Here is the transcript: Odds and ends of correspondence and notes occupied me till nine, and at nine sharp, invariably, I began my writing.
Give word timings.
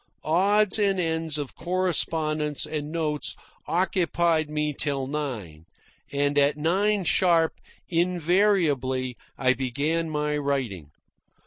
Odds 0.23 0.79
and 0.79 0.99
ends 0.99 1.37
of 1.37 1.53
correspondence 1.53 2.65
and 2.65 2.91
notes 2.91 3.35
occupied 3.67 4.49
me 4.49 4.73
till 4.73 5.05
nine, 5.05 5.65
and 6.11 6.39
at 6.39 6.57
nine 6.57 7.03
sharp, 7.03 7.53
invariably, 7.87 9.15
I 9.37 9.53
began 9.53 10.09
my 10.09 10.39
writing. 10.39 10.89